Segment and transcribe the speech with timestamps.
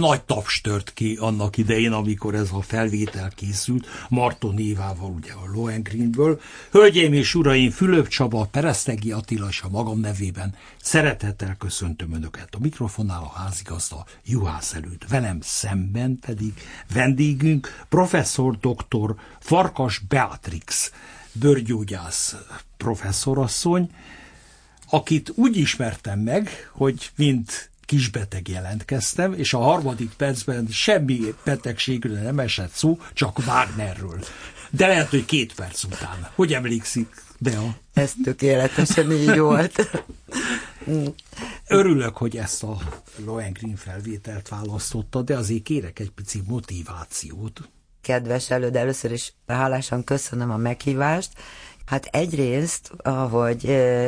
[0.00, 5.50] nagy taps tört ki annak idején, amikor ez a felvétel készült, Marton Évával, ugye a
[5.52, 6.40] Lohengreenből.
[6.70, 12.54] Hölgyeim és uraim, Fülöp Csaba, Peresztegi Attila és a magam nevében szeretettel köszöntöm Önöket.
[12.54, 15.08] A mikrofonnál a házigazda Juhász előtt.
[15.08, 16.52] Velem szemben pedig
[16.92, 20.92] vendégünk professzor doktor Farkas Beatrix,
[21.32, 22.36] bőrgyógyász
[22.76, 23.90] professzorasszony,
[24.90, 32.38] akit úgy ismertem meg, hogy mint kisbeteg jelentkeztem, és a harmadik percben semmi betegségről nem
[32.38, 34.18] esett szó, csak Wagnerről.
[34.70, 36.30] De lehet, hogy két perc után.
[36.34, 37.76] Hogy emlékszik, Bea?
[37.92, 40.02] Ez tökéletesen így volt.
[41.66, 42.78] Örülök, hogy ezt a
[43.24, 47.68] Lohengrin felvételt választotta, de azért kérek egy pici motivációt.
[48.00, 51.30] Kedves előd, először is hálásan köszönöm a meghívást,
[51.90, 53.66] Hát egyrészt, ahogy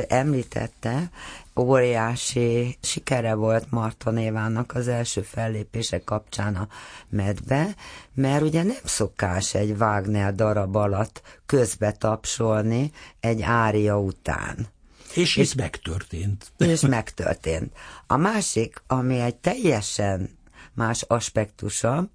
[0.08, 1.10] említette,
[1.56, 6.68] óriási sikere volt Marton Évának az első fellépése kapcsán a
[7.08, 7.74] medbe,
[8.14, 14.66] mert ugye nem szokás egy Wagner darab alatt közbe tapsolni egy ária után.
[15.14, 16.52] És ez megtörtént.
[16.72, 17.72] És megtörtént.
[18.06, 20.38] A másik, ami egy teljesen
[20.74, 22.08] más aspektusa,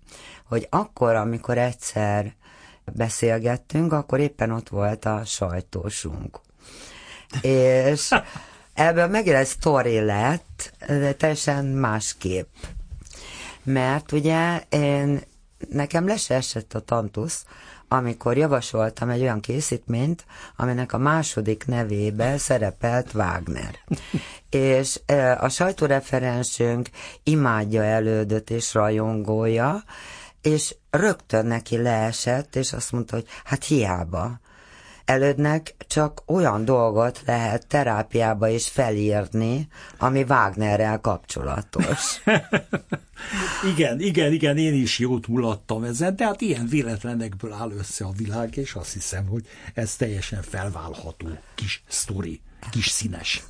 [0.44, 2.36] hogy akkor, amikor egyszer
[2.94, 6.40] beszélgettünk, akkor éppen ott volt a sajtósunk.
[7.42, 8.10] És
[8.78, 12.54] ebből megint egy sztori lett, de teljesen másképp.
[13.64, 15.22] Mert ugye én,
[15.70, 17.46] nekem lesz esett a tantusz,
[17.88, 23.80] amikor javasoltam egy olyan készítményt, aminek a második nevébe szerepelt Wagner.
[24.50, 25.00] és
[25.40, 26.90] a sajtóreferensünk
[27.24, 29.84] imádja elődött és rajongója,
[30.42, 34.40] és rögtön neki leesett, és azt mondta, hogy hát hiába.
[35.08, 42.22] Elődnek csak olyan dolgot lehet terápiába is felírni, ami Wagnerrel kapcsolatos.
[43.74, 48.12] igen, igen, igen, én is jót mulattam ezen, de hát ilyen véletlenekből áll össze a
[48.18, 52.42] világ, és azt hiszem, hogy ez teljesen felválható kis sztori,
[52.72, 53.44] kis színes.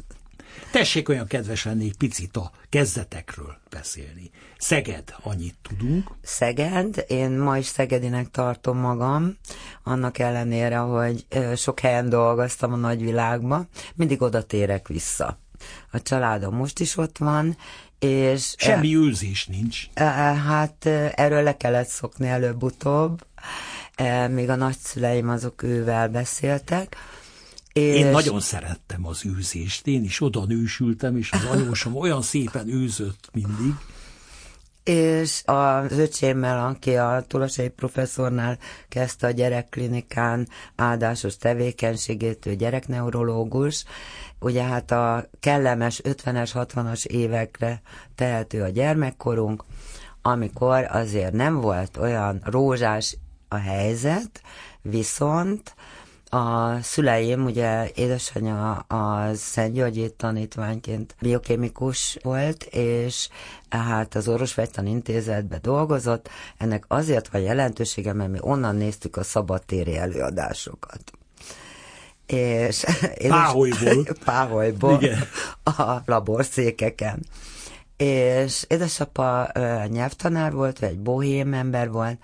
[0.71, 4.31] Tessék olyan kedves lenni egy picit a kezdetekről beszélni.
[4.57, 6.11] Szeged, annyit tudunk.
[6.21, 9.37] Szeged, én ma is Szegedinek tartom magam,
[9.83, 11.25] annak ellenére, hogy
[11.55, 15.39] sok helyen dolgoztam a nagyvilágban, mindig oda térek vissza.
[15.91, 17.57] A családom most is ott van,
[17.99, 18.55] és...
[18.57, 19.87] Semmi e, őzés nincs.
[19.93, 20.03] E,
[20.35, 20.85] hát
[21.15, 23.25] erről le kellett szokni előbb-utóbb,
[23.95, 26.95] e, még a nagyszüleim azok ővel beszéltek,
[27.77, 27.95] és...
[27.95, 33.29] Én nagyon szerettem az űzést, én is oda nősültem, és az anyósom olyan szépen űzött
[33.33, 33.73] mindig.
[34.83, 38.57] És az öcsémmel, aki a Tulosai professzornál
[38.89, 43.83] kezdte a gyerekklinikán áldásos tevékenységét, ő gyerekneurológus,
[44.39, 47.81] ugye hát a kellemes 50-es, 60-as évekre
[48.15, 49.63] tehető a gyermekkorunk,
[50.21, 53.17] amikor azért nem volt olyan rózsás
[53.47, 54.41] a helyzet,
[54.81, 55.75] viszont
[56.29, 63.29] a szüleim, ugye édesanyja a Szent Györgyi tanítványként biokémikus volt, és
[63.69, 66.29] hát az Orvosvegytan intézetbe dolgozott.
[66.57, 71.11] Ennek azért van jelentősége, mert mi onnan néztük a szabadtéri előadásokat.
[72.25, 72.85] És,
[73.27, 74.05] Páholyból.
[74.25, 75.01] Páholyból.
[75.01, 75.19] Igen.
[75.63, 77.25] A laborszékeken.
[77.97, 79.51] És édesapa
[79.87, 82.17] nyelvtanár volt, vagy egy bohém ember volt,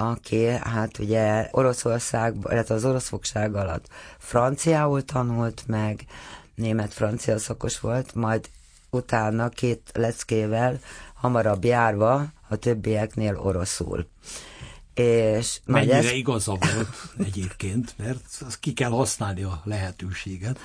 [0.00, 6.04] aki hát ugye Oroszország, illetve az orosz fogság alatt franciául tanult meg,
[6.54, 8.48] német-francia szakos volt, majd
[8.90, 10.80] utána két leckével
[11.14, 14.06] hamarabb járva a többieknél oroszul.
[14.94, 16.10] És Mennyire ez...
[16.10, 16.96] igaza volt
[17.26, 20.58] egyébként, mert ki kell használni a lehetőséget.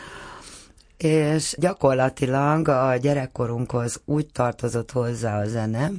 [0.98, 5.92] És gyakorlatilag a gyerekkorunkhoz úgy tartozott hozzá a zene,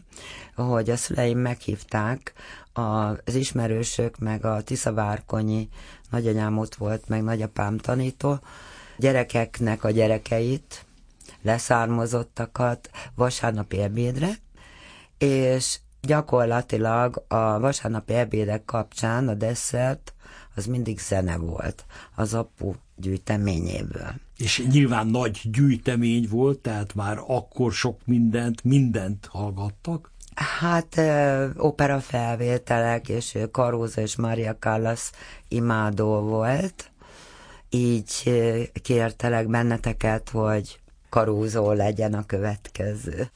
[0.54, 2.32] hogy a szüleim meghívták
[2.75, 5.69] az ismerősök, meg a Tiszavárkonyi
[6.11, 8.38] nagyanyám ott volt, meg nagyapám tanító,
[8.99, 10.85] gyerekeknek a gyerekeit,
[11.43, 14.31] leszármazottakat vasárnapi ebédre,
[15.19, 20.15] és gyakorlatilag a vasárnapi ebédek kapcsán a desszert
[20.55, 21.85] az mindig zene volt
[22.15, 24.12] az apu gyűjteményéből.
[24.37, 30.11] És nyilván nagy gyűjtemény volt, tehát már akkor sok mindent, mindent hallgattak?
[30.34, 31.00] Hát
[31.56, 35.10] opera felvételek, és Caruso és Maria Callas
[35.48, 36.90] imádó volt.
[37.69, 38.32] Így
[38.82, 43.31] kértelek benneteket, hogy Caruso legyen a következő.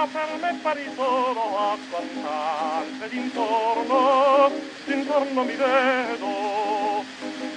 [0.00, 4.50] la ferma e pari solo a guardarse d'intorno,
[4.86, 7.04] d'intorno mi vedo,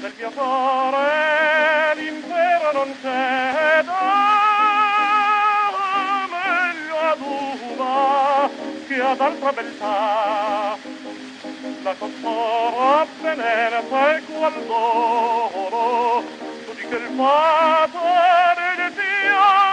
[0.01, 3.93] del piacere l'impero non cedo,
[6.35, 8.49] meglio ad una
[8.87, 10.77] che ad altra beltà.
[11.81, 16.23] La costoro avvenenza e qual d'oro,
[16.65, 19.72] giudica il padre di Dio,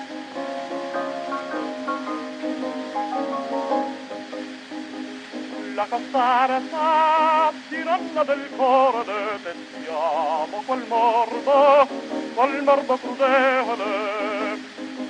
[5.81, 11.87] la cassarsa tiranda del cuore pensiamo quel morbo
[12.35, 14.59] quel morbo crudele.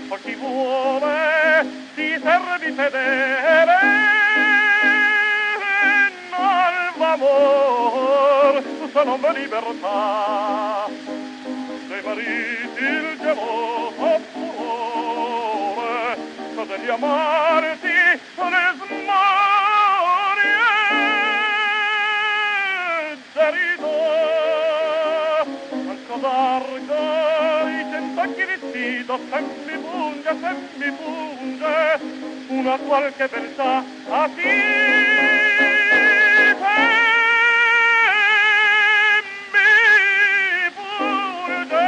[0.08, 3.80] Ma chi vuole si servi fedele
[9.04, 10.86] non v'è libertà.
[11.88, 15.50] Dei mariti il geloso furore
[16.66, 19.51] degli amarti le smorie
[28.92, 32.00] tentacchi vestito se mi punge se mi punge
[32.50, 34.44] una qualche beltà a ti
[39.54, 39.74] mi
[40.76, 41.88] punge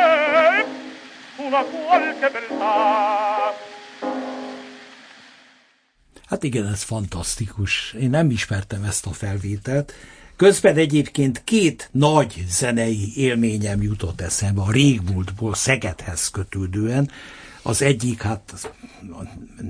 [1.37, 3.11] una qualche beltà
[6.25, 7.93] Hát igen, ez fantasztikus.
[7.93, 9.93] Én nem ismertem ezt a felvételt.
[10.35, 17.09] Közben egyébként két nagy zenei élményem jutott eszembe a régmúltból Szegedhez kötődően.
[17.61, 18.71] Az egyik, hát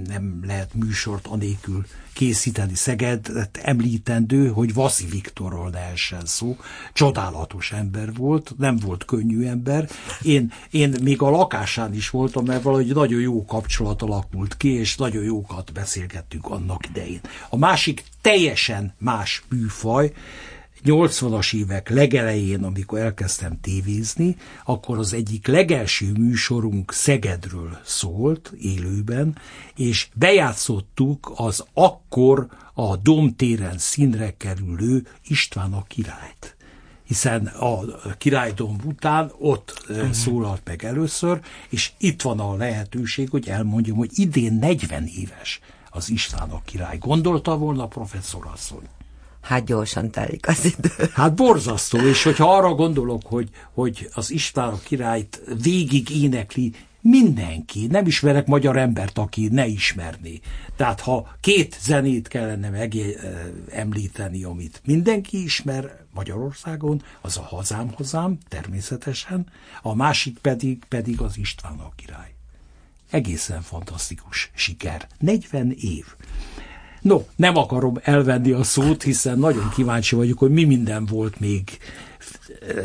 [0.07, 6.57] nem lehet műsort anélkül készíteni Szegedet említendő, hogy Vaszi Viktorról lehessen szó.
[6.93, 9.89] Csodálatos ember volt, nem volt könnyű ember.
[10.21, 14.95] Én, én még a lakásán is voltam, mert valahogy nagyon jó kapcsolat alakult ki, és
[14.95, 17.21] nagyon jókat beszélgettünk annak idején.
[17.49, 20.13] A másik teljesen más műfaj,
[20.85, 24.35] 80-as évek legelején, amikor elkezdtem tévézni,
[24.65, 29.37] akkor az egyik legelső műsorunk Szegedről szólt élőben,
[29.75, 36.55] és bejátszottuk az akkor a Domtéren színre kerülő István a királyt
[37.03, 37.79] hiszen a
[38.17, 40.11] királydomb után ott uh-huh.
[40.11, 45.59] szólalt meg először, és itt van a lehetőség, hogy elmondjam, hogy idén 40 éves
[45.89, 46.97] az István a király.
[46.97, 48.87] Gondolta volna professzor asszony?
[49.43, 51.09] Hát gyorsan telik az idő.
[51.13, 57.87] Hát borzasztó, és hogyha arra gondolok, hogy, hogy az István a királyt végig énekli mindenki,
[57.87, 60.39] nem ismerek magyar embert, aki ne ismerné.
[60.75, 69.47] Tehát ha két zenét kellene megemlíteni, amit mindenki ismer Magyarországon, az a hazám hazám, természetesen,
[69.81, 72.33] a másik pedig, pedig az István a király.
[73.09, 75.07] Egészen fantasztikus siker.
[75.19, 76.05] 40 év.
[77.03, 81.77] No, nem akarom elvenni a szót, hiszen nagyon kíváncsi vagyok, hogy mi minden volt még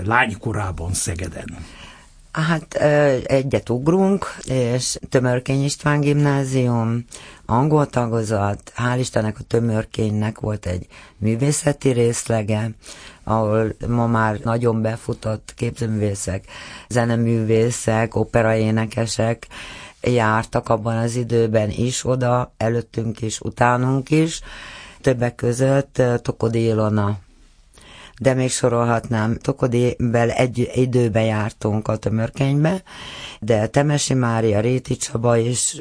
[0.05, 1.57] lánykorában Szegeden.
[2.33, 2.75] Hát
[3.25, 7.05] egyet ugrunk, és Tömörkény István gimnázium,
[7.47, 12.71] angol tagozat, hál' Istennek a Tömörkénynek volt egy művészeti részlege,
[13.25, 16.45] ahol ma már nagyon befutott képzőművészek,
[16.89, 19.47] zeneművészek, operaénekesek,
[20.11, 24.41] jártak abban az időben is oda, előttünk is, utánunk is,
[25.01, 27.19] többek között Tokodi Ilona.
[28.21, 32.83] De még sorolhatnám, Tokodivel egy időben jártunk a tömörkénybe,
[33.41, 35.81] de Temesi Mária, Réti Csaba is,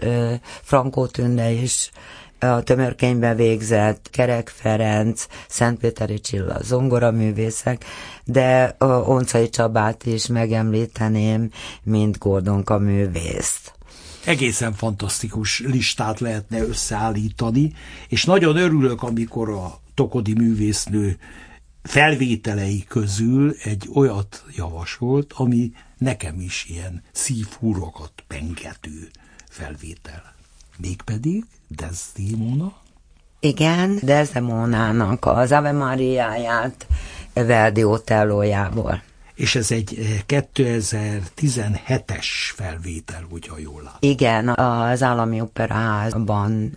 [0.62, 1.91] Frankó Tünde is,
[2.39, 7.86] a tömörkényben végzett, Kerek Ferenc, Szentpéteri Csilla, zongoraművészek,
[8.25, 11.50] de Oncai Csabát is megemlíteném,
[11.84, 13.76] mint Gordonka művészt
[14.27, 17.74] egészen fantasztikus listát lehetne összeállítani,
[18.07, 21.17] és nagyon örülök, amikor a Tokodi művésznő
[21.84, 29.10] felvételei közül egy olyat javasolt, ami nekem is ilyen szívhúrokat pengető
[29.50, 30.36] felvétel.
[30.77, 32.74] Mégpedig Desdemona?
[33.39, 36.88] Igen, Desdemonának az Ave Mariáját
[37.34, 39.01] Verdi Otellójából
[39.38, 42.25] és ez egy 2017-es
[42.56, 44.10] felvétel, hogyha jól látom.
[44.10, 46.75] Igen, az Állami Operaházban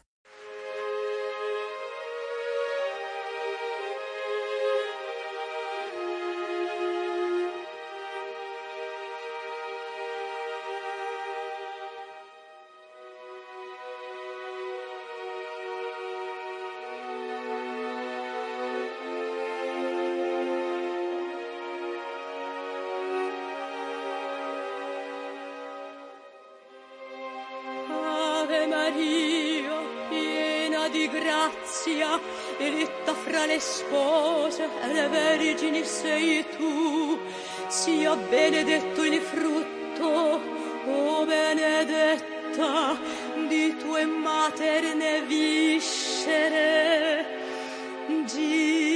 [31.21, 32.19] grazia,
[32.59, 37.19] eletta fra le spose, le vergini sei tu,
[37.69, 40.41] sia benedetto il frutto,
[40.87, 42.99] o benedetta,
[43.49, 47.27] di tue materne viscere,
[48.25, 48.90] Gesù.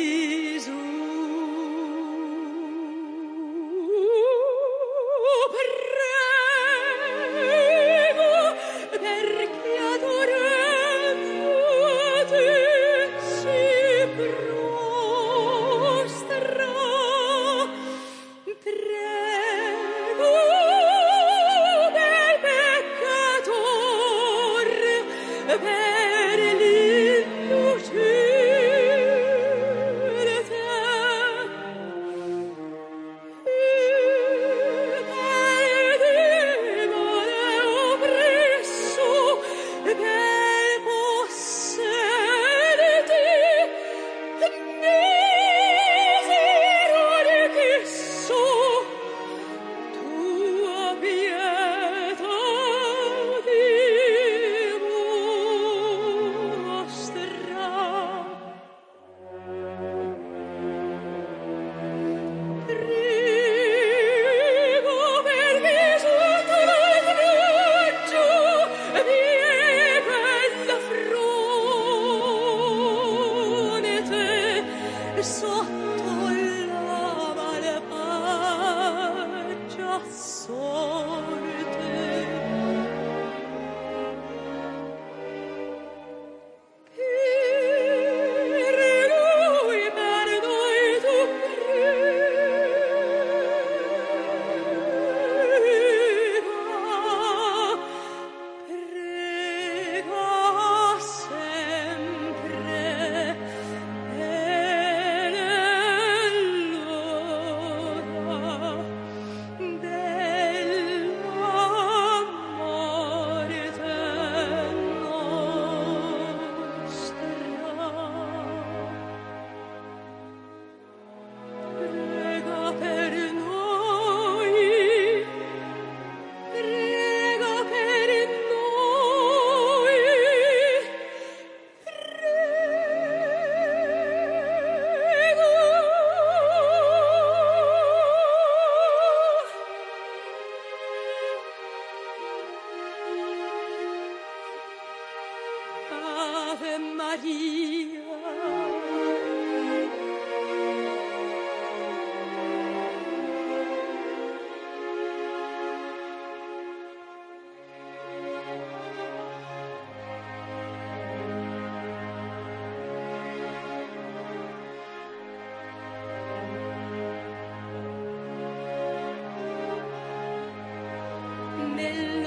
[171.85, 172.24] el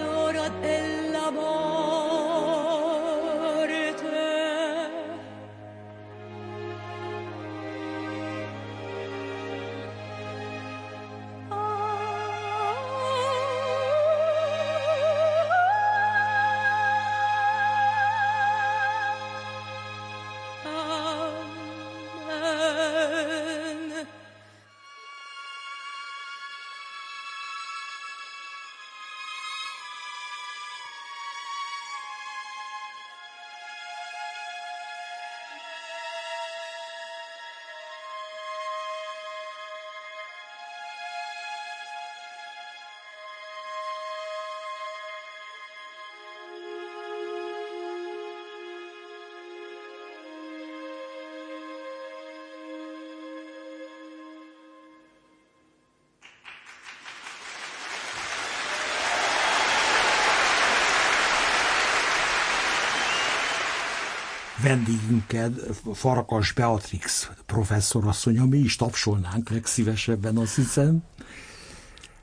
[64.67, 65.53] vendégünket,
[65.93, 71.03] Farkas Beatrix professzorasszony, mi is tapsolnánk legszívesebben, azt hiszem.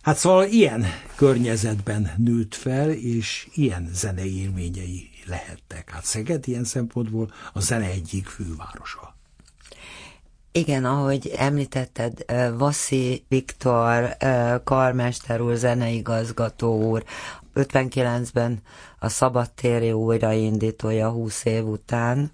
[0.03, 0.85] Hát szóval ilyen
[1.15, 5.91] környezetben nőtt fel, és ilyen zenei élményei lehettek.
[5.91, 9.15] Hát Szeged ilyen szempontból a zene egyik fővárosa.
[10.53, 12.25] Igen, ahogy említetted,
[12.57, 14.17] Vaszi Viktor,
[14.65, 17.05] karmester úr, zeneigazgató úr,
[17.55, 18.63] 59-ben
[18.99, 22.33] a szabadtéri újraindítója 20 év után,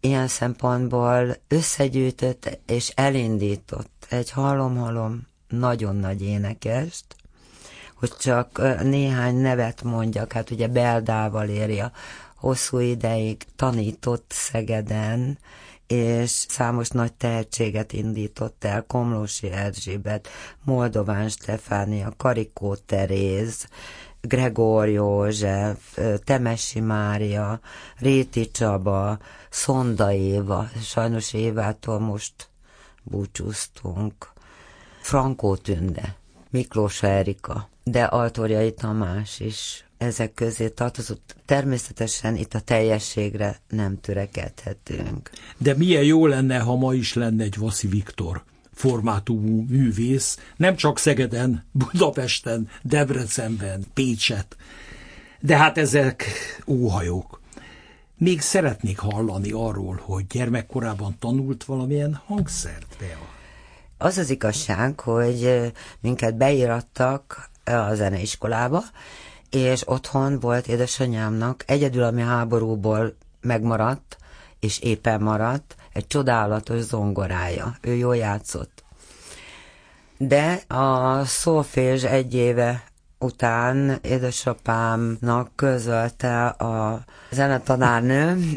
[0.00, 7.04] ilyen szempontból összegyűjtött és elindított egy halom-halom nagyon nagy énekest,
[7.94, 11.92] hogy csak néhány nevet mondjak, hát ugye Beldával éri a
[12.36, 15.38] hosszú ideig tanított Szegeden,
[15.86, 20.28] és számos nagy tehetséget indított el, Komlósi Erzsébet,
[20.64, 23.68] Moldován Stefánia, Karikó Teréz,
[24.20, 27.60] Gregor József, Temesi Mária,
[27.98, 29.18] Réti Csaba,
[29.50, 32.48] Szonda Éva, sajnos Évától most
[33.02, 34.32] búcsúztunk,
[35.00, 36.16] Frankó Tünde,
[36.50, 41.36] Miklós Erika, de Altorjai Tamás is ezek közé tartozott.
[41.44, 45.30] Természetesen itt a teljességre nem törekedhetünk.
[45.56, 48.42] De milyen jó lenne, ha ma is lenne egy Vaszi Viktor
[48.78, 54.56] formátumú művész, nem csak Szegeden, Budapesten, Debrecenben, Pécset,
[55.40, 56.24] de hát ezek
[56.66, 57.40] óhajók.
[58.16, 63.18] Még szeretnék hallani arról, hogy gyermekkorában tanult valamilyen hangszert, Bea.
[63.98, 68.82] Az az igazság, hogy minket beírattak a zeneiskolába,
[69.50, 74.16] és otthon volt édesanyámnak egyedül, ami háborúból megmaradt,
[74.60, 77.76] és éppen maradt, egy csodálatos zongorája.
[77.80, 78.84] Ő jól játszott.
[80.16, 82.84] De a szófés egy éve
[83.18, 88.56] után édesapámnak közölte a zenetanárnő,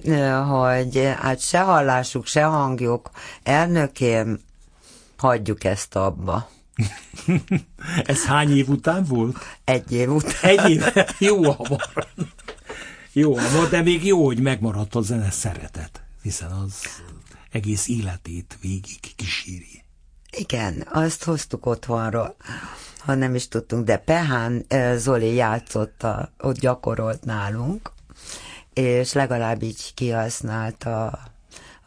[0.49, 3.10] hogy hát se hallásuk, se hangjuk,
[3.43, 4.39] elnökém,
[5.17, 6.49] hagyjuk ezt abba.
[8.06, 9.38] Ez hány év után volt?
[9.63, 10.34] Egy év után.
[10.41, 10.84] Egy év?
[11.19, 12.08] Jó hamar.
[13.12, 16.73] Jó hamar, de még jó, hogy megmaradt a zene szeretet, hiszen az
[17.51, 19.83] egész életét végig kíséri.
[20.37, 22.35] Igen, azt hoztuk otthonról,
[22.99, 27.91] ha nem is tudtunk, de Pehán Zoli játszotta, ott gyakorolt nálunk,
[28.73, 31.19] és legalább így kihasználta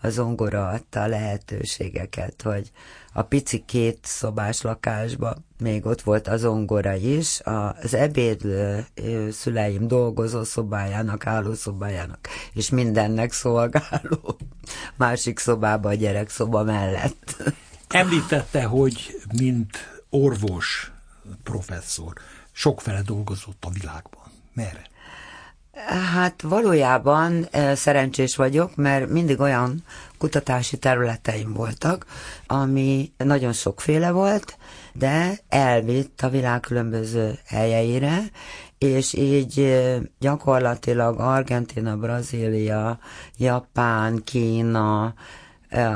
[0.00, 2.70] a zongora adta a lehetőségeket, hogy
[3.16, 7.40] a pici két szobás lakásba még ott volt az zongora is,
[7.82, 8.86] az ebédlő
[9.30, 14.36] szüleim dolgozó szobájának, állószobájának, és mindennek szolgáló
[14.96, 17.42] másik szobába a gyerekszoba mellett.
[17.88, 20.92] Említette, hogy mint orvos,
[21.42, 22.12] professzor,
[22.52, 24.22] sokfele dolgozott a világban.
[24.52, 24.92] Merre?
[26.12, 29.84] Hát valójában szerencsés vagyok, mert mindig olyan
[30.18, 32.06] kutatási területeim voltak,
[32.46, 34.58] ami nagyon sokféle volt,
[34.92, 38.22] de elvitt a világ különböző helyeire,
[38.78, 39.82] és így
[40.18, 42.98] gyakorlatilag Argentina, Brazília,
[43.38, 45.14] Japán, Kína,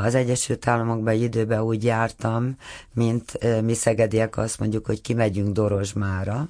[0.02, 2.56] az Egyesült Államokban egy időben úgy jártam,
[2.94, 6.48] mint mi szegediek azt mondjuk, hogy kimegyünk Dorozsmára,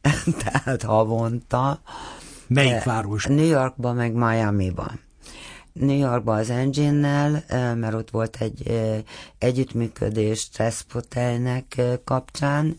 [0.42, 1.80] tehát havonta,
[2.46, 3.26] Melyik város?
[3.26, 5.00] New Yorkban, meg Miami-ban.
[5.72, 8.82] New Yorkban az Engine-nel, mert ott volt egy
[9.38, 12.76] együttműködés Stresszpotelnek kapcsán,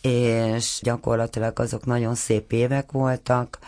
[0.00, 3.58] és gyakorlatilag azok nagyon szép évek voltak.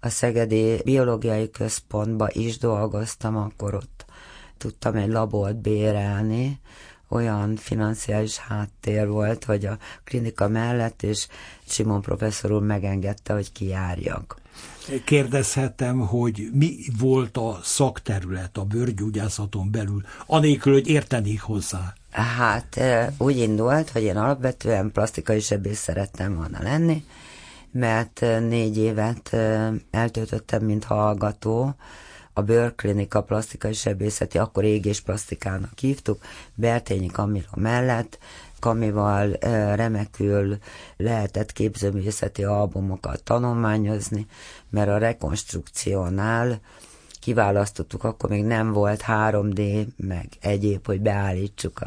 [0.00, 4.04] A Szegedi Biológiai Központban is dolgoztam, akkor ott
[4.58, 6.60] tudtam egy labort bérelni,
[7.08, 11.26] olyan financiális háttér volt, hogy a klinika mellett, és
[11.66, 14.42] Simon professzor úr megengedte, hogy kijárjak
[15.04, 21.94] kérdezhetem, hogy mi volt a szakterület a bőrgyógyászaton belül, anélkül, hogy értenék hozzá.
[22.10, 22.80] Hát
[23.18, 27.04] úgy indult, hogy én alapvetően plastikai sebész szerettem volna lenni,
[27.70, 29.36] mert négy évet
[29.90, 31.74] eltöltöttem, mint hallgató,
[32.36, 36.22] a bőrklinika plastikai sebészeti, akkor égés plastikának hívtuk,
[36.54, 38.18] Bertényi Kamila mellett,
[38.64, 39.32] Kamival
[39.74, 40.58] remekül
[40.96, 44.26] lehetett képzőművészeti albumokat tanulmányozni,
[44.70, 46.60] mert a rekonstrukciónál
[47.20, 51.80] kiválasztottuk, akkor még nem volt 3D, meg egyéb, hogy beállítsuk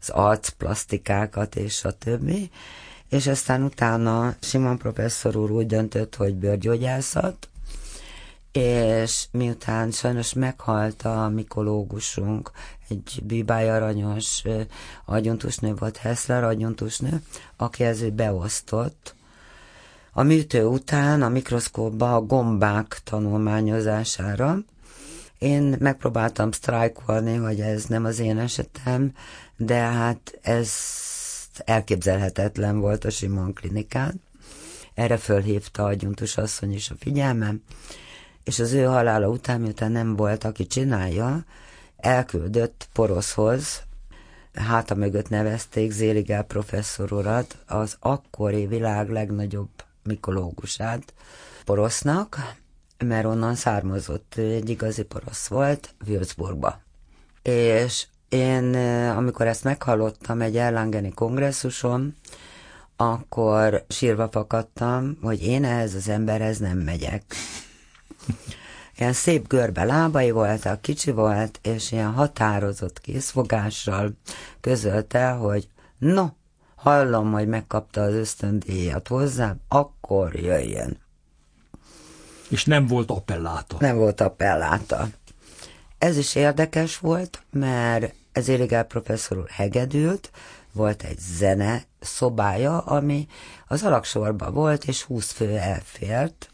[0.00, 2.50] az arcplasztikákat és a többi.
[3.08, 7.48] És aztán utána Simon professzor úr úgy döntött, hogy bőrgyógyászat,
[8.52, 12.50] és miután sajnos meghalt a mikológusunk,
[12.88, 14.42] egy bíbáj aranyos
[15.04, 17.22] agyontusnő volt, Hessler agyontusnő,
[17.56, 19.14] aki ezért beosztott.
[20.12, 24.58] A műtő után a mikroszkópba a gombák tanulmányozására.
[25.38, 29.12] Én megpróbáltam sztrájkolni, hogy ez nem az én esetem,
[29.56, 30.70] de hát ez
[31.64, 34.22] elképzelhetetlen volt a Simon klinikán.
[34.94, 37.62] Erre fölhívta a gyuntus asszony is a figyelmem,
[38.44, 41.44] és az ő halála után, miután nem volt, aki csinálja,
[42.04, 43.82] elküldött Poroszhoz,
[44.54, 49.68] háta mögött nevezték Zéligel professzor urat, az akkori világ legnagyobb
[50.02, 51.14] mikológusát
[51.64, 52.54] Porosznak,
[52.98, 56.80] mert onnan származott, egy igazi porosz volt, Würzburgba.
[57.42, 58.74] És én,
[59.16, 62.14] amikor ezt meghallottam egy Erlangeni kongresszuson,
[62.96, 67.22] akkor sírva fakadtam, hogy én ehhez az emberhez nem megyek.
[68.98, 74.12] Ilyen szép görbe lábai voltak, kicsi volt, és ilyen határozott készfogással
[74.60, 76.26] közölte, hogy no,
[76.74, 80.98] hallom, hogy megkapta az ösztöndíjat hozzám, akkor jöjjön.
[82.48, 83.76] És nem volt appelláta.
[83.78, 85.08] Nem volt appelláta.
[85.98, 90.30] Ez is érdekes volt, mert ez Érigel professzor úr hegedült,
[90.72, 93.26] volt egy zene szobája, ami
[93.66, 96.48] az alaksorban volt, és 20 fő elfért,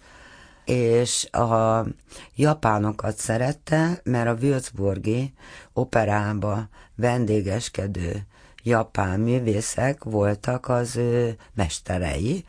[0.71, 1.87] és a
[2.35, 5.33] japánokat szerette, mert a Würzburgi
[5.73, 8.27] operába vendégeskedő
[8.63, 12.45] japán művészek voltak az ő mesterei,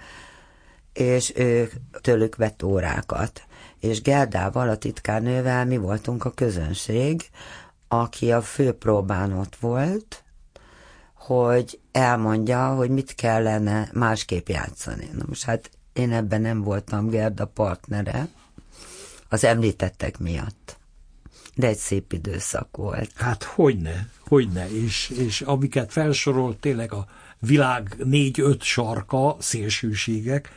[0.93, 3.43] és ők tőlük vett órákat.
[3.79, 7.29] És Gerdával, a titkárnővel mi voltunk a közönség,
[7.87, 10.23] aki a főpróbán ott volt,
[11.13, 15.09] hogy elmondja, hogy mit kellene másképp játszani.
[15.13, 18.27] Na most hát én ebben nem voltam Gerda partnere,
[19.29, 20.79] az említettek miatt.
[21.55, 23.11] De egy szép időszak volt.
[23.15, 27.07] Hát hogyne, hogyne, és, és amiket felsorolt tényleg a
[27.39, 30.49] világ négy-öt sarka, szélsőségek,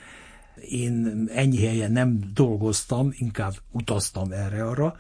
[0.69, 4.97] én ennyi helyen nem dolgoztam, inkább utaztam erre-arra,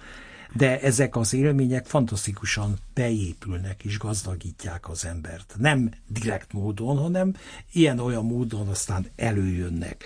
[0.55, 5.55] de ezek az élmények fantasztikusan beépülnek és gazdagítják az embert.
[5.59, 7.35] Nem direkt módon, hanem
[7.73, 10.05] ilyen-olyan módon aztán előjönnek.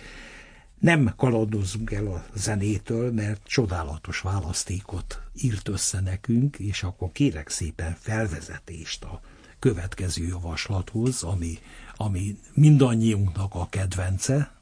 [0.78, 7.96] Nem kalandozunk el a zenétől, mert csodálatos választékot írt össze nekünk, és akkor kérek szépen
[8.00, 9.20] felvezetést a
[9.58, 11.58] következő javaslathoz, ami,
[11.96, 14.52] ami mindannyiunknak a kedvence.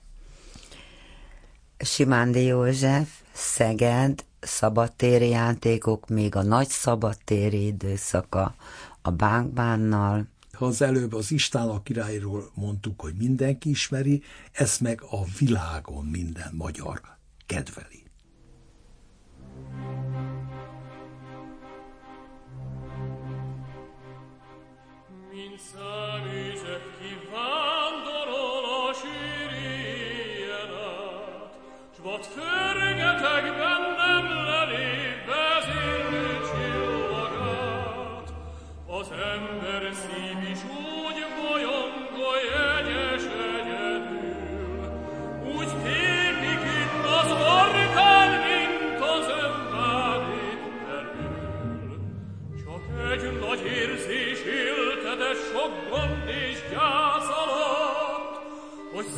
[1.78, 8.54] Simándi József, Szeged, szabadtéri játékok, még a nagy szabadtéri időszaka
[9.02, 10.26] a Bánkbánnal.
[10.52, 16.04] Ha az előbb az István a királyról mondtuk, hogy mindenki ismeri, ezt meg a világon
[16.04, 17.00] minden magyar
[17.46, 18.04] kedveli.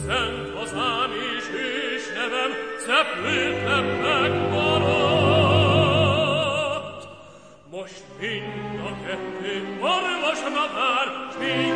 [0.08, 1.44] Isten hazám is,
[1.94, 5.88] és nevem szeplőtlennek maradt.
[7.70, 11.72] Most mind a kettő orvosra vár, s még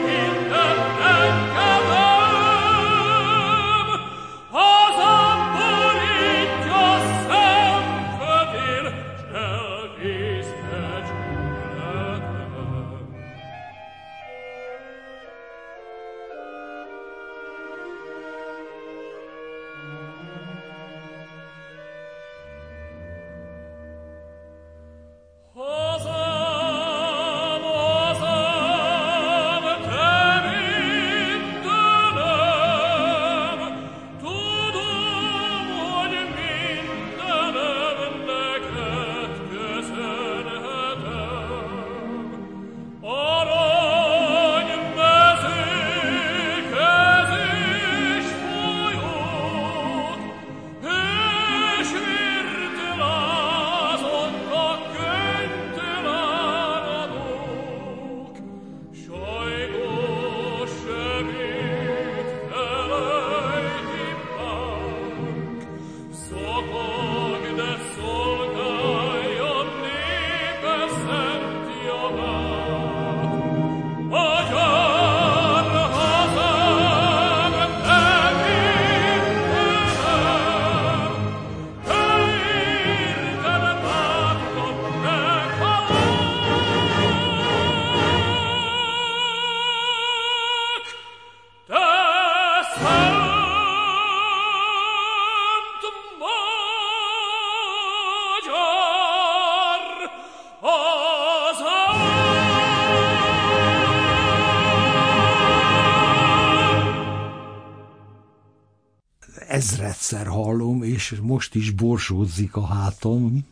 [109.53, 113.47] ezredszer hallom, és most is borsódzik a hátom.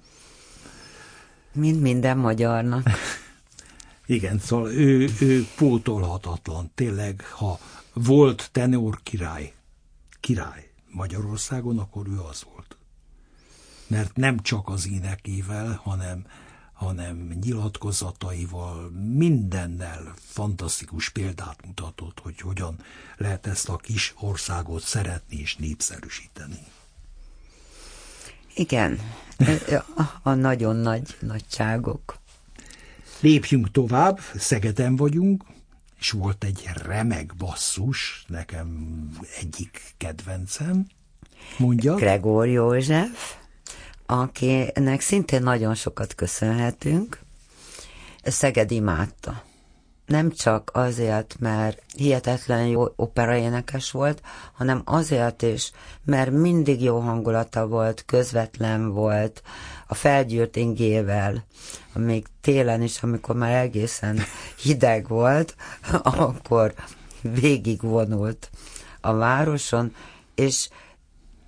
[1.53, 2.91] Mint minden magyarnak.
[4.07, 6.71] Igen, szóval ő, ő pótolhatatlan.
[6.75, 7.59] Tényleg, ha
[7.93, 9.53] volt tenor király,
[10.21, 12.77] király Magyarországon, akkor ő az volt.
[13.87, 16.27] mert nem csak az énekével, hanem,
[16.81, 22.77] hanem nyilatkozataival, mindennel fantasztikus példát mutatott, hogy hogyan
[23.17, 26.59] lehet ezt a kis országot szeretni és népszerűsíteni.
[28.55, 29.01] Igen,
[30.23, 32.19] a nagyon nagy nagyságok.
[33.21, 35.45] Lépjünk tovább, Szegeden vagyunk,
[35.99, 38.69] és volt egy remek basszus, nekem
[39.41, 40.87] egyik kedvencem,
[41.59, 41.95] mondja.
[41.95, 43.40] Gregor József,
[44.11, 47.19] akinek szintén nagyon sokat köszönhetünk.
[48.23, 49.43] Szeged imádta.
[50.07, 55.73] Nem csak azért, mert hihetetlen jó operaénekes volt, hanem azért is,
[56.05, 59.43] mert mindig jó hangulata volt, közvetlen volt,
[59.87, 61.45] a felgyűrt ingével,
[61.95, 64.21] még télen is, amikor már egészen
[64.63, 65.55] hideg volt,
[66.03, 66.75] akkor
[67.21, 68.51] végigvonult
[69.01, 69.95] a városon,
[70.35, 70.69] és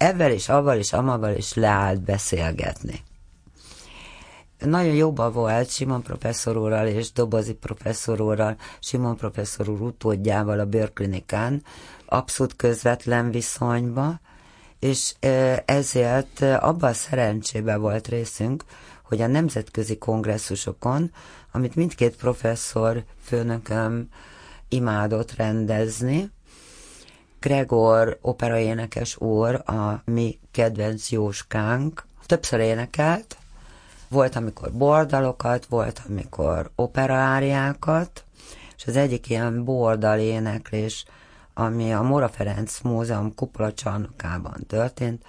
[0.02, 3.02] ezzel is, avval is, amával is leállt beszélgetni.
[4.58, 10.66] Nagyon jobban volt Simon professzor úrral és Dobozi professzor úrral, Simon professzor úr utódjával a
[10.66, 11.62] bőrklinikán,
[12.06, 14.20] abszolút közvetlen viszonyba,
[14.78, 15.14] és
[15.64, 18.64] ezért abban a szerencsébe volt részünk,
[19.02, 21.12] hogy a nemzetközi kongresszusokon,
[21.52, 24.08] amit mindkét professzor főnököm
[24.68, 26.30] imádott rendezni,
[27.42, 33.36] Gregor operaénekes úr, a mi kedvenc Jóskánk, többször énekelt,
[34.08, 38.24] volt, amikor bordalokat, volt, amikor operaáriákat,
[38.76, 41.04] és az egyik ilyen bordal éneklés,
[41.54, 45.24] ami a Mora Ferenc Múzeum kupola csarnokában történt,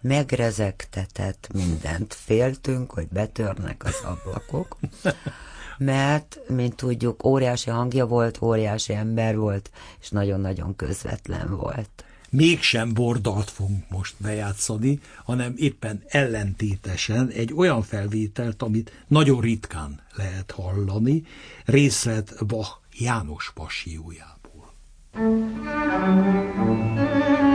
[0.00, 2.14] megrezegtetett mindent.
[2.14, 4.76] Féltünk, hogy betörnek az ablakok,
[5.78, 12.04] mert, mint tudjuk, óriási hangja volt, óriási ember volt, és nagyon-nagyon közvetlen volt.
[12.30, 20.50] Mégsem bordalt fogunk most bejátszani, hanem éppen ellentétesen egy olyan felvételt, amit nagyon ritkán lehet
[20.50, 21.22] hallani,
[21.64, 24.72] részlet Bach János passiójából.
[27.24, 27.53] Still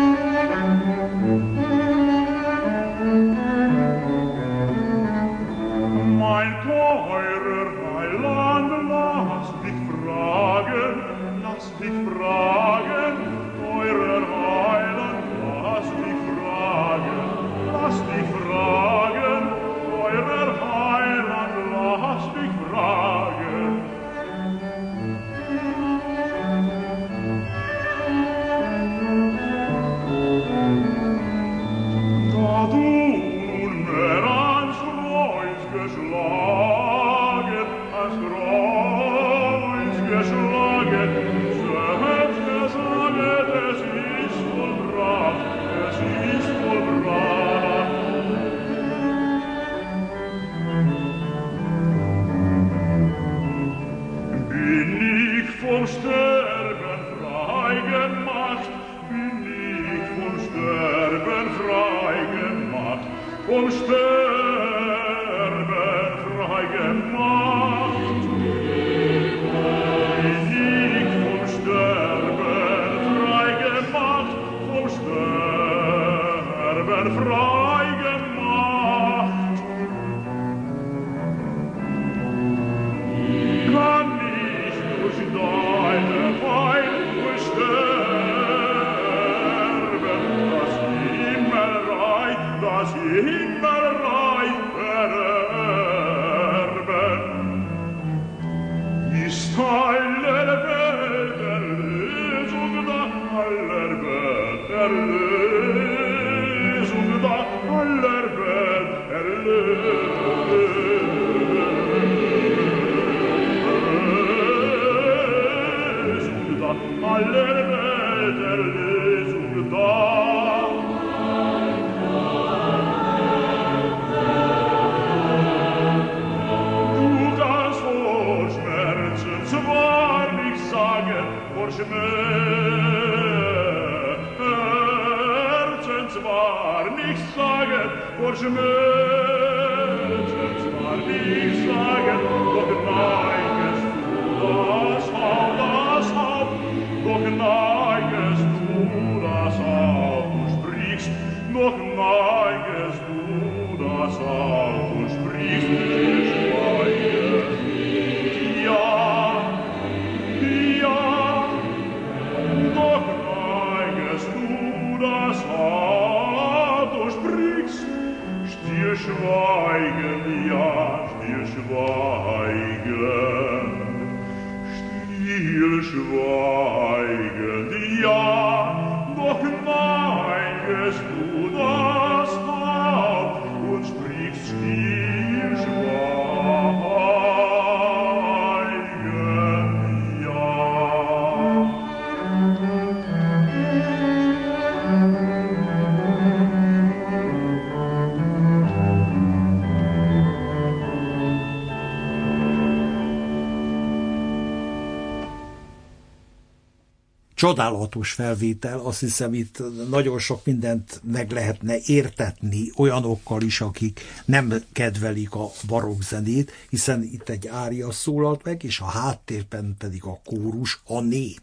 [207.39, 214.53] csodálatos felvétel, azt hiszem itt nagyon sok mindent meg lehetne értetni olyanokkal is, akik nem
[214.71, 220.19] kedvelik a barokk zenét, hiszen itt egy ária szólalt meg, és a háttérben pedig a
[220.25, 221.41] kórus, a nép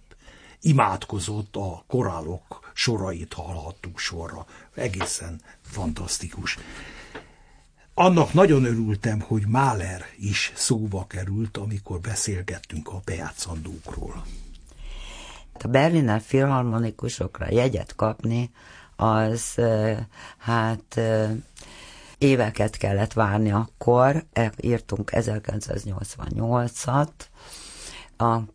[0.61, 4.47] imádkozott a korálok sorait hallhattuk sorra.
[4.75, 6.59] Egészen fantasztikus.
[7.95, 14.25] Annak nagyon örültem, hogy Máler is szóba került, amikor beszélgettünk a bejátszandókról.
[15.65, 18.51] A Berliner filharmonikusokra jegyet kapni,
[18.97, 19.55] az
[20.39, 21.01] hát
[22.19, 27.09] éveket kellett várni akkor, e, írtunk 1988-at,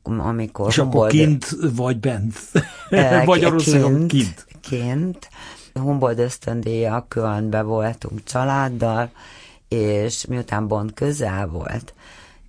[0.04, 0.68] amikor...
[0.68, 2.36] És akkor kint vagy bent?
[3.26, 4.48] Magyarországon kint, kint.
[4.62, 5.30] Kint.
[5.74, 9.12] Humboldt ösztöndíjak Kölnbe voltunk családdal,
[9.68, 11.94] és miután Bond közel volt,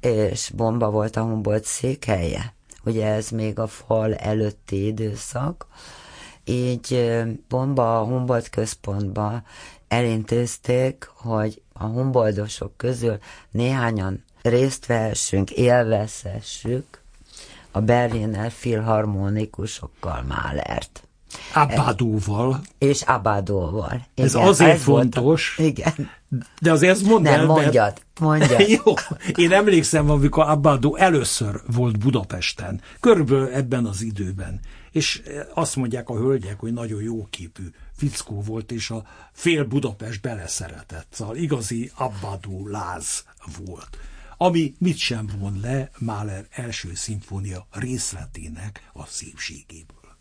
[0.00, 5.66] és bomba volt a Humboldt székhelye, ugye ez még a fal előtti időszak,
[6.44, 7.12] így
[7.48, 9.42] bomba a Humboldt központba
[9.88, 13.18] elintézték, hogy a Humboldtosok közül
[13.50, 17.02] néhányan részt vehessünk, élvezhessük
[17.70, 21.08] a Berliner filharmonikusokkal Málert.
[21.54, 22.60] Abádóval.
[22.78, 24.06] És Abádóval.
[24.14, 25.54] Igen, ez azért ez fontos.
[25.56, 26.10] Volt, igen.
[26.60, 28.68] De azért ezt mondd Nem, el, mondjad, mondjad.
[28.84, 28.94] Jó,
[29.34, 35.22] én emlékszem, amikor Abádó először volt Budapesten, körülbelül ebben az időben, és
[35.54, 37.62] azt mondják a hölgyek, hogy nagyon jó képű
[37.96, 41.06] fickó volt, és a fél Budapest beleszeretett.
[41.10, 43.24] Szóval igazi Abbadó láz
[43.64, 43.98] volt.
[44.36, 50.16] Ami mit sem von le Mahler első szimfónia részletének a szépségéből.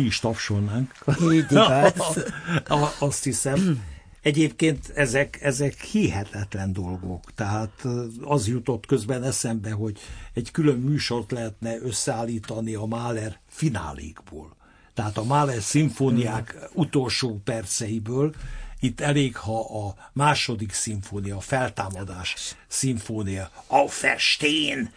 [0.00, 0.94] Mi is tapsolnánk.
[2.98, 3.82] Azt hiszem.
[4.22, 7.34] Egyébként ezek, ezek hihetetlen dolgok.
[7.34, 7.86] Tehát
[8.20, 9.98] az jutott közben eszembe, hogy
[10.34, 14.56] egy külön műsort lehetne összeállítani a Mahler finálékból.
[14.94, 18.34] tehát a Mahler szimfóniák utolsó perceiből,
[18.80, 24.92] itt elég, ha a második szimfónia, a feltámadás szimfónia, a festén,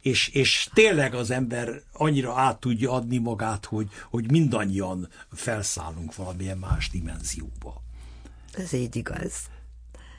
[0.00, 6.58] és, és tényleg az ember annyira át tudja adni magát, hogy, hogy mindannyian felszállunk valamilyen
[6.58, 7.82] más dimenzióba.
[8.52, 9.32] Ez így igaz.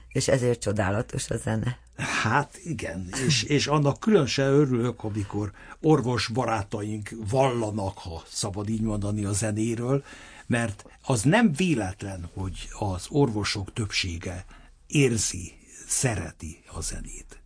[0.08, 1.78] És ezért csodálatos a zene.
[1.96, 5.52] Hát igen, és, és annak különösen örülök, amikor
[5.82, 10.04] orvos barátaink vallanak, ha szabad így mondani a zenéről,
[10.46, 14.46] mert az nem véletlen, hogy az orvosok többsége
[14.88, 15.54] érzi,
[15.88, 17.39] szereti a zenét.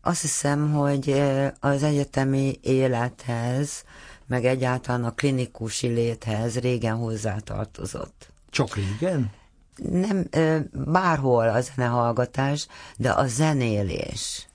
[0.00, 1.22] Azt hiszem, hogy
[1.60, 3.84] az egyetemi élethez,
[4.26, 8.32] meg egyáltalán a klinikusi léthez régen hozzátartozott.
[8.50, 9.30] Csak régen?
[9.76, 10.26] Nem,
[10.72, 14.48] bárhol a zenehallgatás, de a zenélés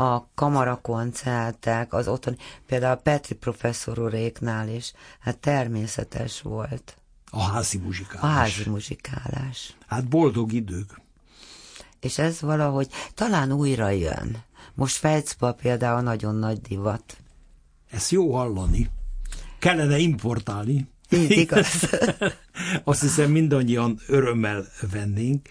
[0.00, 6.96] a kamarakoncertek, az otthon, például a Petri professzor uréknál is, hát természetes volt.
[7.30, 8.22] A házi muzsikálás.
[8.22, 9.76] A házi muzsikálás.
[9.86, 11.00] Hát boldog idők.
[12.00, 14.42] És ez valahogy talán újra jön.
[14.74, 17.16] Most Fejcba például nagyon nagy divat.
[17.90, 18.90] Ez jó hallani.
[19.58, 20.88] Kellene importálni.
[21.10, 21.88] Így igaz.
[22.84, 25.48] Azt hiszem mindannyian örömmel vennénk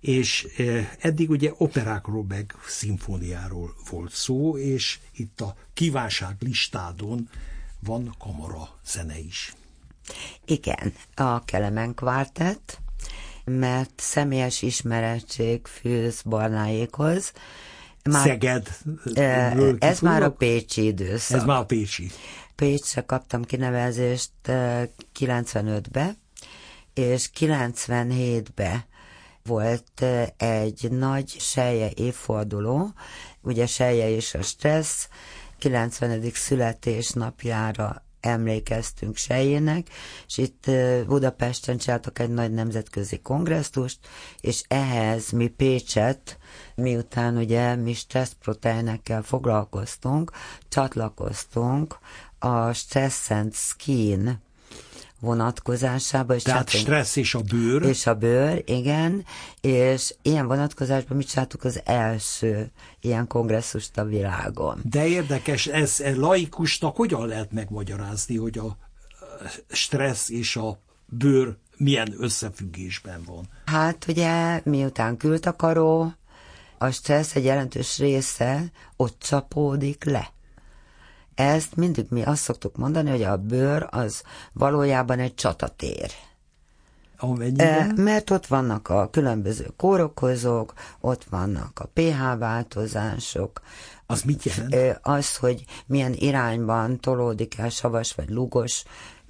[0.00, 7.28] és eh, eddig ugye operákról meg szimfóniáról volt szó, és itt a kívánság listádon
[7.80, 9.54] van kamara zene is.
[10.44, 12.78] Igen, a Kelemen kvártett,
[13.44, 17.32] mert személyes ismerettség fűz Barnáékhoz.
[18.06, 18.78] Már, Szeged.
[19.78, 21.38] Ez már a Pécsi időszak.
[21.38, 22.10] Ez már a Pécsi.
[22.54, 24.30] Pécsre kaptam kinevezést
[25.18, 26.14] 95-be, eh,
[26.94, 28.86] és 97-be
[29.42, 30.04] volt
[30.36, 32.92] egy nagy Selje évforduló,
[33.40, 35.08] ugye Selje és a stressz,
[35.58, 36.30] 90.
[36.32, 39.88] születésnapjára emlékeztünk Sejének,
[40.26, 40.70] és itt
[41.06, 43.98] Budapesten csináltak egy nagy nemzetközi kongresszust,
[44.40, 46.38] és ehhez mi Pécset,
[46.74, 50.30] miután ugye mi stresszproteinekkel foglalkoztunk,
[50.68, 51.98] csatlakoztunk
[52.38, 54.44] a Stress and Skin
[55.20, 56.34] vonatkozásába.
[56.34, 57.82] És Tehát csátunk, stressz és a bőr.
[57.82, 59.24] És a bőr, igen,
[59.60, 64.80] és ilyen vonatkozásban mi csináltuk az első ilyen kongresszust a világon.
[64.82, 68.76] De érdekes, ez laikusnak hogyan lehet megmagyarázni, hogy a
[69.68, 73.48] stressz és a bőr milyen összefüggésben van?
[73.64, 76.12] Hát ugye miután kültakaró,
[76.78, 78.64] a stressz egy jelentős része
[78.96, 80.34] ott csapódik le.
[81.36, 84.22] Ezt mindig mi azt szoktuk mondani, hogy a bőr az
[84.52, 86.10] valójában egy csatatér.
[87.18, 87.94] Amennyiben?
[87.96, 93.60] Mert ott vannak a különböző kórokozók, ott vannak a pH változások.
[94.06, 94.98] Az mit jelent?
[95.02, 98.82] Az, hogy milyen irányban tolódik el savas vagy lugos,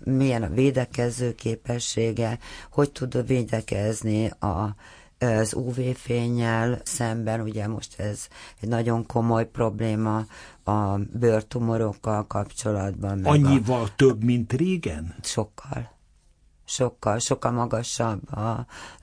[0.05, 2.39] milyen a védekező képessége,
[2.71, 4.75] hogy tud védekezni a
[5.19, 8.27] az UV-fényel szemben, ugye most ez
[8.61, 10.25] egy nagyon komoly probléma
[10.65, 13.25] a bőrtumorokkal kapcsolatban.
[13.25, 13.95] Annyival a...
[13.97, 15.15] több, mint régen?
[15.23, 15.95] Sokkal.
[16.69, 18.21] Sokkal, sokkal magasabb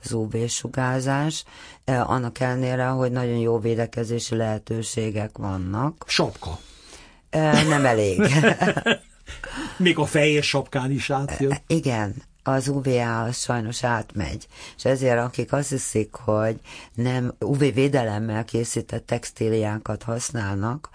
[0.02, 1.44] az UV-sugárzás,
[1.84, 6.04] e, annak ellenére, hogy nagyon jó védekezési lehetőségek vannak.
[6.06, 6.58] Sapka.
[7.30, 8.20] E, nem elég.
[9.76, 11.52] Még a fehér sapkán is átjön.
[11.52, 12.14] E, igen,
[12.46, 16.60] az UVA az sajnos átmegy, és ezért akik azt hiszik, hogy
[16.94, 20.88] nem UV védelemmel készített textíliákat használnak,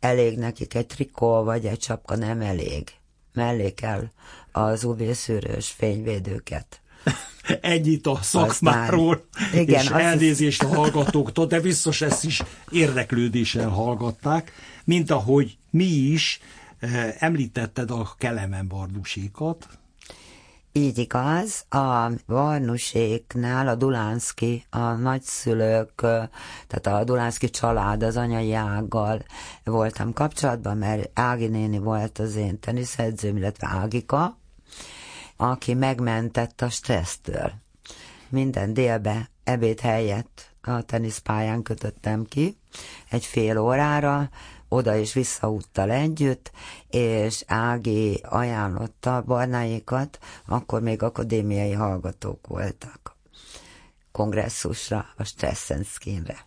[0.00, 2.92] elég nekik egy trikó vagy egy csapka, nem elég.
[3.32, 4.10] Mellé kell
[4.52, 6.80] az UV szűrős fényvédőket.
[7.60, 9.24] Ennyit a szakmáról,
[9.54, 14.52] Igen, és elnézést a hallgatóktól, de biztos ezt is érdeklődéssel hallgatták,
[14.84, 16.40] mint ahogy mi is
[17.18, 19.68] említetted a Kelemen bardusékat,
[20.72, 25.94] így igaz, a Varnuséknál a Dulánszki, a nagyszülők,
[26.66, 29.22] tehát a Dulánszki család az anyai ággal
[29.64, 34.38] voltam kapcsolatban, mert Ági néni volt az én teniszedzőm, illetve Ágika,
[35.36, 37.52] aki megmentett a stressztől.
[38.28, 42.56] Minden délbe ebéd helyett a teniszpályán kötöttem ki,
[43.10, 44.30] egy fél órára,
[44.72, 46.50] oda és visszaúttal együtt,
[46.90, 53.02] és Ági ajánlotta barnáikat, akkor még akadémiai hallgatók voltak
[54.12, 56.46] kongresszusra, a Stressenskinre.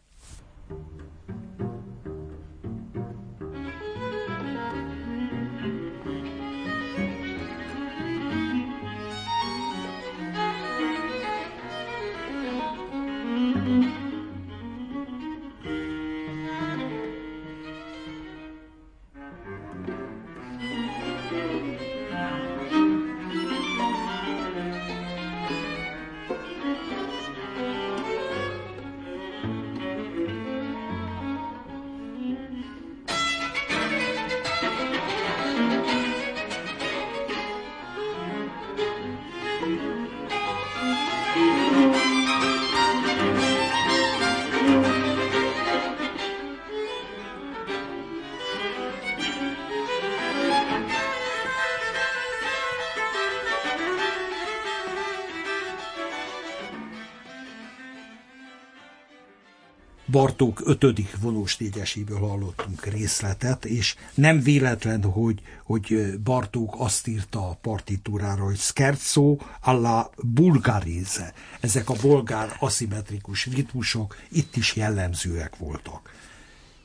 [60.38, 67.58] Bartók ötödik vonós négyeséből hallottunk részletet, és nem véletlen, hogy, hogy Bartók azt írta a
[67.62, 71.34] partitúrára, hogy scherzo alla bulgaréze.
[71.60, 76.14] Ezek a bolgár aszimmetrikus ritmusok itt is jellemzőek voltak.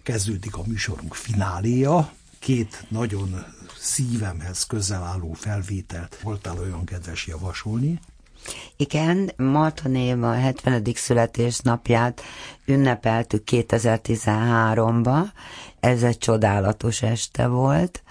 [0.03, 3.45] Kezdődik a műsorunk fináléja, két nagyon
[3.79, 8.01] szívemhez közel álló felvételt voltál olyan kedves javasolni.
[8.77, 10.83] Igen, Marton Éva 70.
[10.95, 12.23] születésnapját
[12.65, 15.19] ünnepeltük 2013-ba,
[15.81, 18.03] ez egy csodálatos este volt.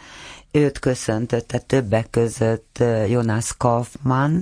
[0.51, 4.39] Őt köszöntötte többek között Jonas Kaufmann,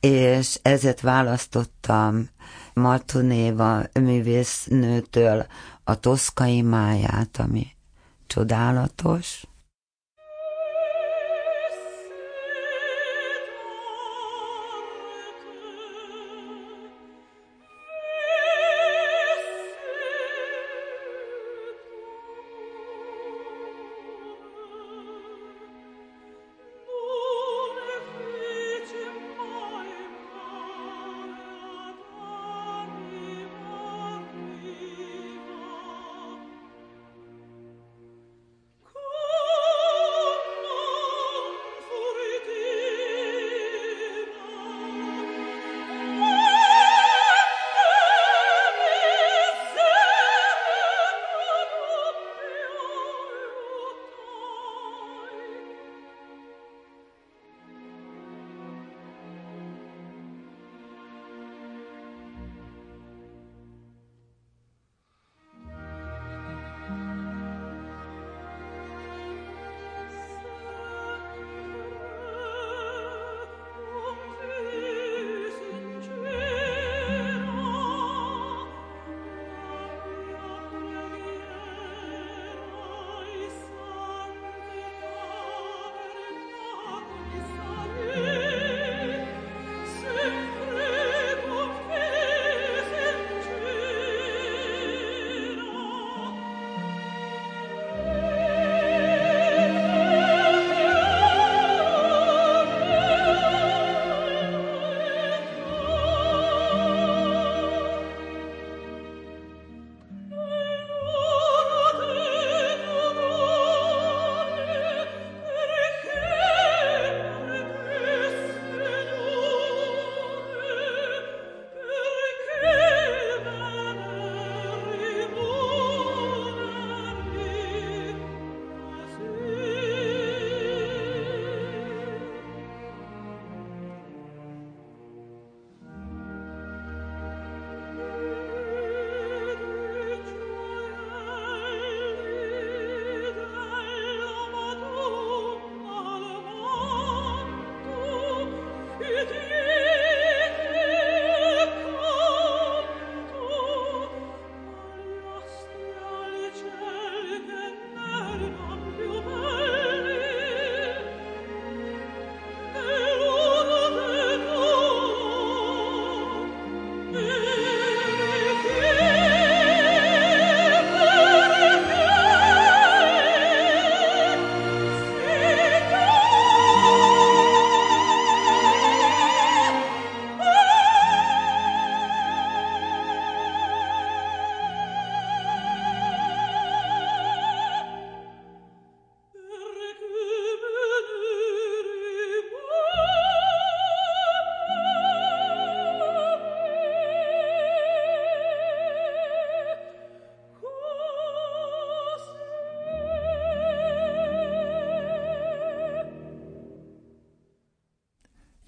[0.00, 2.28] és ezért választottam
[2.74, 5.46] Martonéva művésznőtől
[5.84, 7.66] a Toszkai máját, ami
[8.26, 9.44] csodálatos.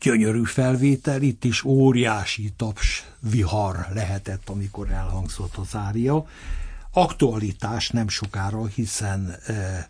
[0.03, 6.27] Gyönyörű felvétel, itt is óriási taps vihar lehetett, amikor elhangzott az ária.
[6.93, 9.89] Aktualitás nem sokára, hiszen e,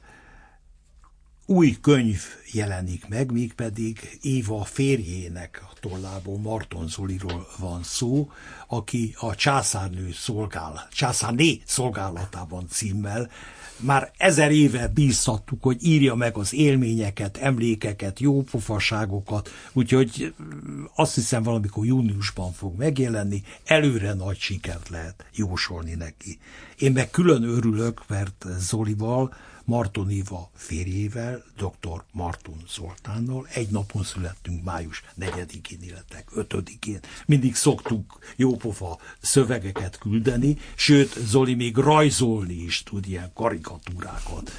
[1.53, 2.23] új könyv
[2.53, 8.31] jelenik meg, mégpedig Éva férjének a tollából Marton Zoliról van szó,
[8.67, 13.31] aki a császárnő szolgál, császárné szolgálatában címmel
[13.77, 21.43] már ezer éve bíztattuk, hogy írja meg az élményeket, emlékeket, jópofaságokat, úgyhogy mm, azt hiszem
[21.43, 26.39] valamikor júniusban fog megjelenni, előre nagy sikert lehet jósolni neki.
[26.79, 29.35] Én meg külön örülök, mert Zolival
[29.73, 32.05] Marton Éva férjével, dr.
[32.11, 33.47] Marton Zoltánnal.
[33.53, 37.01] Egy napon születtünk, május 4-én, illetve 5-én.
[37.27, 44.51] Mindig szoktuk jópofa szövegeket küldeni, sőt, Zoli még rajzolni is tud ilyen karikatúrákat.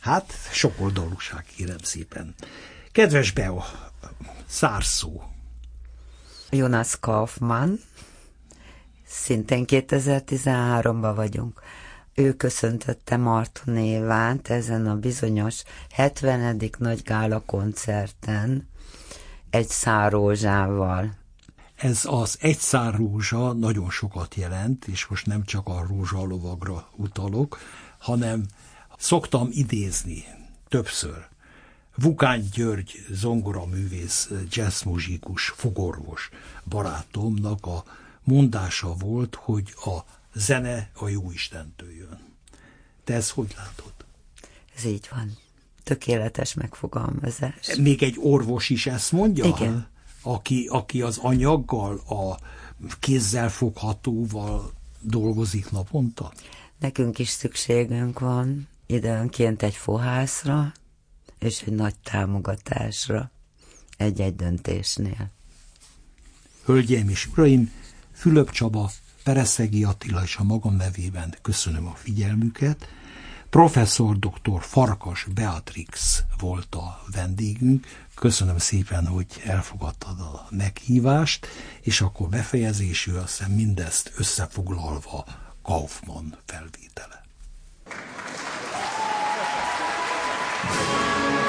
[0.00, 2.34] Hát, sok oldalúság, kérem szépen.
[2.92, 3.60] Kedves Beo,
[4.46, 5.22] szárszó.
[6.50, 7.74] Jonas Kaufmann,
[9.06, 11.60] szintén 2013-ban vagyunk.
[12.18, 16.70] Ő köszöntötte Marton Évát ezen a bizonyos 70.
[16.78, 18.68] nagy gála koncerten
[19.50, 21.14] egy szárózsával.
[21.74, 27.58] Ez az egy szár rózsa nagyon sokat jelent, és most nem csak a rózsalovagra utalok,
[27.98, 28.46] hanem
[28.98, 30.24] szoktam idézni
[30.68, 31.28] többször.
[31.94, 36.30] Vukány György zongoraművész, jazzmuzikus, fogorvos
[36.64, 37.84] barátomnak a
[38.22, 42.18] mondása volt, hogy a zene a jó Istentől jön.
[43.04, 43.92] Te ezt hogy látod?
[44.76, 45.36] Ez így van.
[45.82, 47.76] Tökéletes megfogalmazás.
[47.78, 49.44] Még egy orvos is ezt mondja?
[49.44, 49.88] Igen.
[50.22, 52.38] Aki, aki az anyaggal, a
[53.00, 56.32] kézzel foghatóval dolgozik naponta?
[56.78, 60.72] Nekünk is szükségünk van időnként egy fohászra,
[61.38, 63.30] és egy nagy támogatásra
[63.96, 65.30] egy-egy döntésnél.
[66.64, 67.72] Hölgyeim és uraim,
[68.12, 68.90] Fülöp Csaba,
[69.28, 72.88] Pereszegi Attila és a magam nevében köszönöm a figyelmüket.
[73.50, 74.60] Professzor dr.
[74.60, 77.86] Farkas Beatrix volt a vendégünk.
[78.14, 81.46] Köszönöm szépen, hogy elfogadtad a meghívást,
[81.80, 85.24] és akkor befejezésül azt hiszem mindezt összefoglalva
[85.62, 87.24] Kaufmann felvétele.
[90.60, 91.47] Thank you.